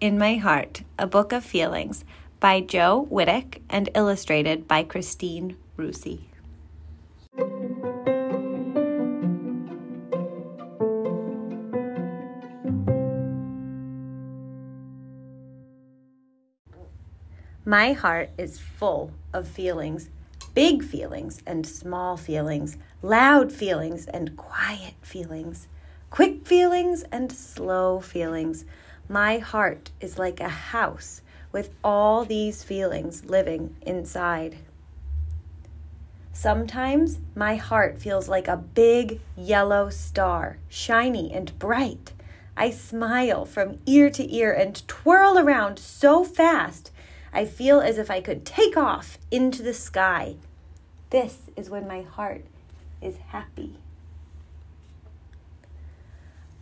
[0.00, 2.04] in My Heart, a book of feelings
[2.40, 6.28] by Jo Witek and illustrated by Christine Roussey.
[17.64, 20.10] My heart is full of feelings
[20.54, 25.68] big feelings and small feelings, loud feelings and quiet feelings,
[26.10, 28.64] quick feelings and slow feelings.
[29.12, 31.20] My heart is like a house
[31.52, 34.56] with all these feelings living inside.
[36.32, 42.14] Sometimes my heart feels like a big yellow star, shiny and bright.
[42.56, 46.90] I smile from ear to ear and twirl around so fast
[47.34, 50.36] I feel as if I could take off into the sky.
[51.10, 52.46] This is when my heart
[53.02, 53.76] is happy.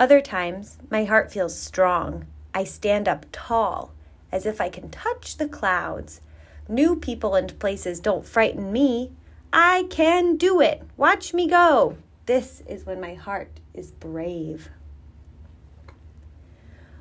[0.00, 2.26] Other times, my heart feels strong.
[2.54, 3.92] I stand up tall,
[4.32, 6.20] as if I can touch the clouds.
[6.68, 9.12] New people and places don't frighten me.
[9.52, 10.82] I can do it.
[10.96, 11.96] Watch me go.
[12.26, 14.68] This is when my heart is brave.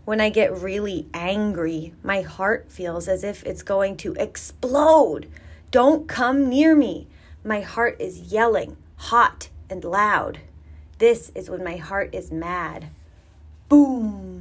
[0.05, 5.29] When I get really angry, my heart feels as if it's going to explode.
[5.69, 7.07] Don't come near me.
[7.43, 10.39] My heart is yelling, hot and loud.
[10.97, 12.89] This is when my heart is mad.
[13.69, 14.38] Boom.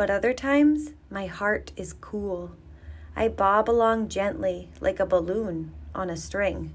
[0.00, 2.52] But other times, my heart is cool.
[3.14, 6.74] I bob along gently like a balloon on a string.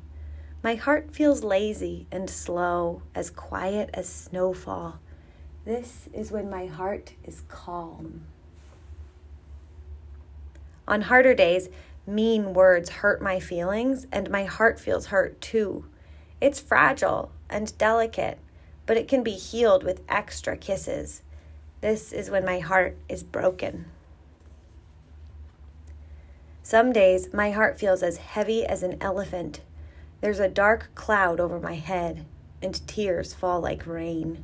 [0.61, 4.99] My heart feels lazy and slow, as quiet as snowfall.
[5.65, 8.27] This is when my heart is calm.
[10.87, 11.69] On harder days,
[12.05, 15.85] mean words hurt my feelings, and my heart feels hurt too.
[16.39, 18.37] It's fragile and delicate,
[18.85, 21.23] but it can be healed with extra kisses.
[21.81, 23.85] This is when my heart is broken.
[26.63, 29.61] Some days, my heart feels as heavy as an elephant.
[30.21, 32.25] There's a dark cloud over my head,
[32.61, 34.43] and tears fall like rain.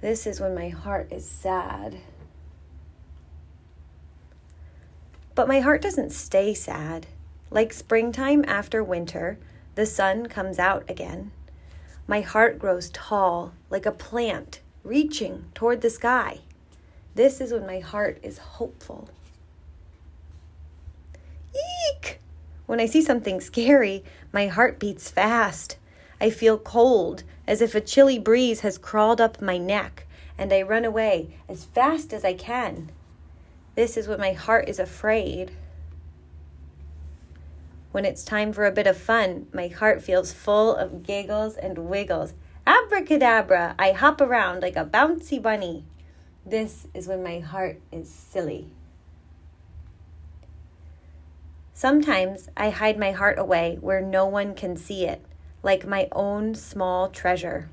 [0.00, 1.98] This is when my heart is sad.
[5.34, 7.06] But my heart doesn't stay sad.
[7.50, 9.38] Like springtime after winter,
[9.74, 11.32] the sun comes out again.
[12.06, 16.38] My heart grows tall, like a plant reaching toward the sky.
[17.14, 19.10] This is when my heart is hopeful.
[21.54, 22.20] Eek!
[22.66, 25.76] When I see something scary, my heart beats fast.
[26.20, 30.06] I feel cold, as if a chilly breeze has crawled up my neck,
[30.38, 32.90] and I run away as fast as I can.
[33.74, 35.50] This is when my heart is afraid.
[37.92, 41.88] When it's time for a bit of fun, my heart feels full of giggles and
[41.88, 42.34] wiggles.
[42.70, 45.84] Abracadabra, I hop around like a bouncy bunny.
[46.46, 48.70] This is when my heart is silly.
[51.74, 55.20] Sometimes I hide my heart away where no one can see it
[55.64, 57.68] like my own small treasure.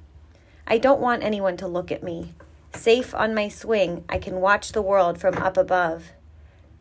[0.65, 2.33] I don't want anyone to look at me.
[2.73, 6.05] Safe on my swing, I can watch the world from up above.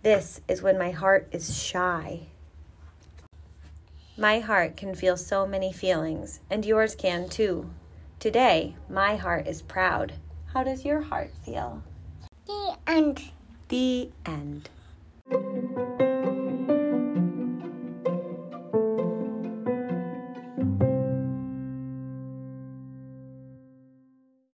[0.03, 2.28] This is when my heart is shy.
[4.16, 7.69] My heart can feel so many feelings, and yours can too.
[8.19, 10.15] Today, my heart is proud.
[10.47, 11.82] How does your heart feel?
[12.47, 13.31] The end.
[13.69, 14.71] The end.